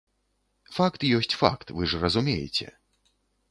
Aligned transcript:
Факт 0.77 1.05
ёсць 1.17 1.37
факт, 1.43 1.75
вы 1.81 1.91
ж 1.93 2.01
разумееце. 2.07 2.67